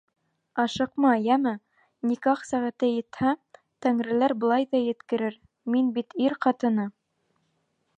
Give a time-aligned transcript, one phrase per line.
[0.61, 1.51] —Ашыҡма, йәме,
[2.13, 3.35] никах сәғәте етһә,
[3.87, 5.41] тәңреләр былай ҙа еткерер,
[5.77, 6.93] мин бит ир ҡатыны.